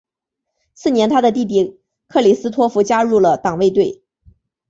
[0.73, 4.01] 次年他的弟弟克里斯托福加入了党卫队。